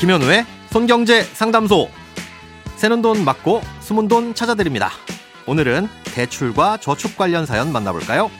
[0.00, 1.88] 김현우의 손경제 상담소.
[2.76, 4.90] 새는 돈 맞고 숨은 돈 찾아드립니다.
[5.44, 8.30] 오늘은 대출과 저축 관련 사연 만나볼까요?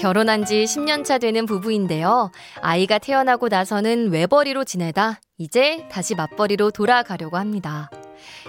[0.00, 2.32] 결혼한 지 10년 차 되는 부부인데요.
[2.62, 7.90] 아이가 태어나고 나서는 외벌이로 지내다 이제 다시 맞벌이로 돌아가려고 합니다.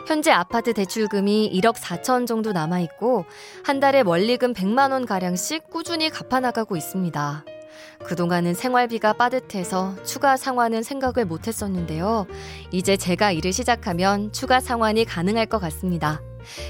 [0.07, 3.25] 현재 아파트 대출금이 1억 4천 정도 남아있고
[3.63, 7.45] 한 달에 원리금 100만 원 가량씩 꾸준히 갚아나가고 있습니다.
[8.05, 12.27] 그동안은 생활비가 빠듯해서 추가 상환은 생각을 못했었는데요.
[12.71, 16.21] 이제 제가 일을 시작하면 추가 상환이 가능할 것 같습니다.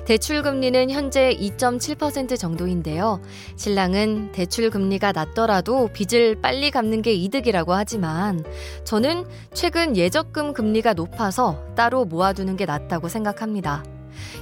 [0.06, 3.22] 대출 금리는 현재 2.7% 정도인데요.
[3.56, 8.44] 신랑은 대출 금리가 낮더라도 빚을 빨리 갚는 게 이득이라고 하지만
[8.84, 13.97] 저는 최근 예적금 금리가 높아서 따로 모아두는 게 낫다고 생각합니다.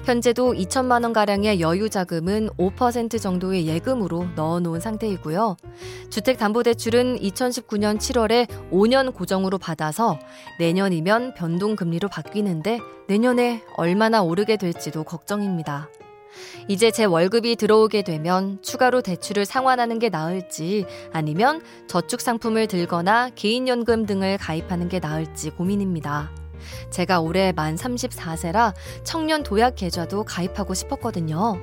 [0.06, 5.58] 현재도 2천만 원 가량의 여유 자금은 5% 정도의 예금으로 넣어 놓은 상태이고요.
[6.10, 10.20] 주택 담보 대출은 2019년 7월에 5년 고정으로 받아서
[10.60, 15.90] 내년이면 변동 금리로 바뀌는데 내년에 얼마나 오르게 될지도 걱정입니다.
[16.68, 24.06] 이제 제 월급이 들어오게 되면 추가로 대출을 상환하는 게 나을지 아니면 저축 상품을 들거나 개인연금
[24.06, 26.45] 등을 가입하는 게 나을지 고민입니다.
[26.90, 31.60] 제가 올해 만 34세라 청년 도약 계좌도 가입하고 싶었거든요.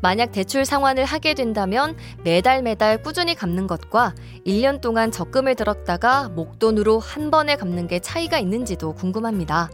[0.00, 4.14] 만약 대출 상환을 하게 된다면 매달 매달 꾸준히 갚는 것과
[4.46, 9.70] 1년 동안 적금을 들었다가 목돈으로 한 번에 갚는 게 차이가 있는지도 궁금합니다.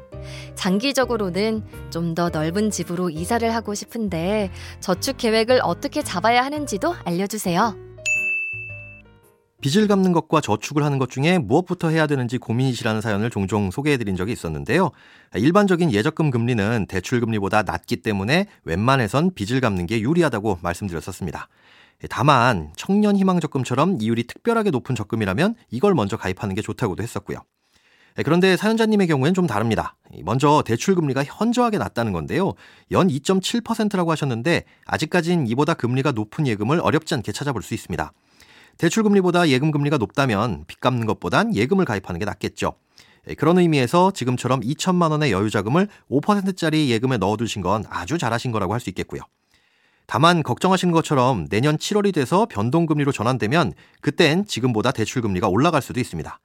[0.55, 7.92] 장기적으로는 좀 더 넓은 집으로 이사를 하고 싶은데 저축 계획을 어떻게 잡아야 하는지도 알려주세요.
[9.63, 14.33] 빚을 갚는 것과 저축을 하는 것 중에 무엇부터 해야 되는지 고민이시라는 사연을 종종 소개해드린 적이
[14.33, 14.91] 있었는데요.
[15.35, 21.48] 일반적인 예적금 금리는 대출 금리보다 낮기 때문에 웬만해선 빚을 갚는 게 유리하다고 말씀드렸었습니다.
[22.11, 27.39] 다만 청년 희망 적금처럼 이율이 특별하게 높은 적금이라면 이걸 먼저 가입하는 게 좋다고도 했었고요.
[28.25, 29.95] 그런데 사연자님의 경우엔 좀 다릅니다.
[30.25, 32.55] 먼저 대출 금리가 현저하게 낮다는 건데요.
[32.91, 38.13] 연 2.7%라고 하셨는데 아직까진 이보다 금리가 높은 예금을 어렵지 않게 찾아볼 수 있습니다.
[38.79, 42.75] 대출 금리보다 예금 금리가 높다면 빚 갚는 것보단 예금을 가입하는 게 낫겠죠.
[43.29, 48.73] 예, 그런 의미에서 지금처럼 2천만 원의 여유 자금을 5%짜리 예금에 넣어두신 건 아주 잘하신 거라고
[48.75, 49.23] 할 수 있겠고요.
[50.07, 56.39] 다만 걱정하시는 것처럼 내년 7월이 돼서 변동금리로 전환되면 그땐 지금보다 대출금리가 올라갈 수도 있습니다.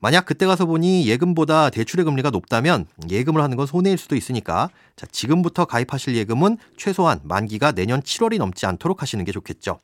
[0.00, 5.06] 만약 그때 가서 보니 예금보다 대출의 금리가 높다면 예금을 하는 건 손해일 수도 있으니까 자,
[5.06, 9.80] 지금부터 가입하실 예금은 최소한 만기가 내년 7월이 넘지 않도록 하시는 게 좋겠죠.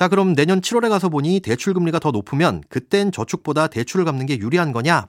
[0.00, 4.38] 자, 그럼 내년 7월에 가서 보니 대출 금리가 더 높으면 그땐 저축보다 대출을 갚는 게
[4.38, 5.08] 유리한 거냐?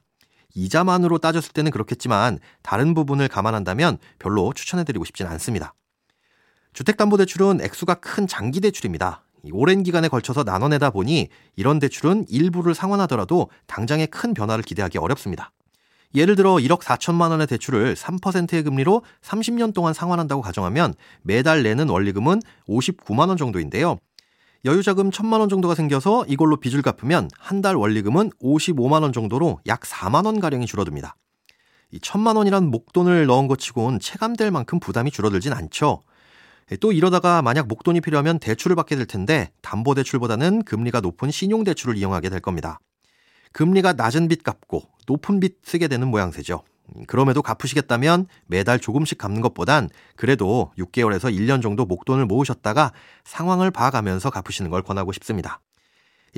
[0.54, 5.76] 이자만으로 따졌을 때는 그렇겠지만 다른 부분을 감안한다면 별로 추천해드리고 싶진 않습니다.
[6.74, 9.24] 주택담보대출은 액수가 큰 장기 대출입니다.
[9.54, 15.54] 오랜 기간에 걸쳐서 나눠내다 보니 이런 대출은 일부를 상환하더라도 당장의 큰 변화를 기대하기 어렵습니다.
[16.16, 22.42] 예를 들어 1억 4천만 원의 대출을 3%의 금리로 30년 동안 상환한다고 가정하면 매달 내는 원리금은
[22.68, 23.98] 59만 원 정도인데요.
[24.64, 29.82] 여유자금 1천만 원 정도가 생겨서 이걸로 빚을 갚으면 한 달 원리금은 55만 원 정도로 약
[29.82, 31.16] 4만 원 가량이 줄어듭니다.
[31.92, 36.04] 이 천만 원이란 목돈을 넣은 것 치곤 체감될 만큼 부담이 줄어들진 않죠.
[36.72, 42.30] 예, 또 이러다가 만약 목돈이 필요하면 대출을 받게 될 텐데 담보대출보다는 금리가 높은 신용대출을 이용하게
[42.30, 42.80] 될 겁니다.
[43.52, 46.64] 금리가 낮은 빚 갚고 높은 빚 쓰게 되는 모양새죠.
[46.96, 52.92] 음, 그럼에도 갚으시겠다면 매달 조금씩 갚는 것보단 그래도 6개월에서 1년 정도 목돈을 모으셨다가
[53.24, 55.62] 상황을 봐가면서 갚으시는 걸 권하고 싶습니다.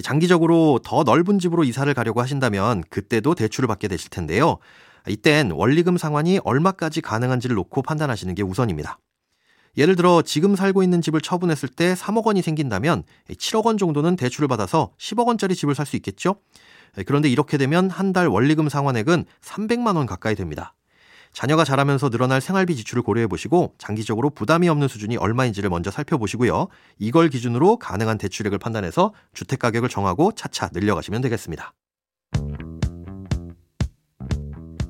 [0.01, 4.57] 장기적으로 더 넓은 집으로 이사를 가려고 하신다면 그때도 대출을 받게 되실 텐데요.
[5.07, 8.97] 이땐 원리금 상환이 얼마까지 가능한지를 놓고 판단하시는 게 우선입니다.
[9.75, 14.47] 예를 들어 지금 살고 있는 집을 처분했을 때 3억 원이 생긴다면 7억 원 정도는 대출을
[14.47, 16.35] 받아서 10억 원짜리 집을 살 수 있겠죠?
[16.95, 20.75] 네, 그런데 이렇게 되면 한 달 원리금 상환액은 300만 원 가까이 됩니다.
[21.31, 26.67] 자녀가 자라면서 늘어날 생활비 지출을 고려해 보시고 장기적으로 부담이 없는 수준이 얼마인지를 먼저 살펴보시고요.
[26.99, 31.73] 이걸 기준으로 가능한 대출액을 판단해서 주택 가격을 정하고 차차 늘려가시면 되겠습니다.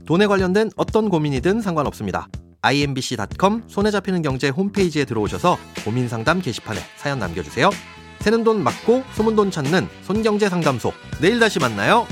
[0.06, 2.28] 돈에 관련된 어떤 고민이든 상관없습니다.
[2.62, 7.70] imbc.com 손에 잡히는 경제 홈페이지에 들어오셔서 고민 상담 게시판에 사연 남겨주세요.
[8.24, 10.94] 새는 돈 맞고 숨은 돈 찾는 손경제 상담소.
[11.20, 12.08] 내일 다시 만나요.